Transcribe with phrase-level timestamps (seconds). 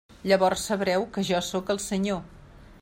[0.29, 2.25] Llavors sabreu que jo sóc el Senyor.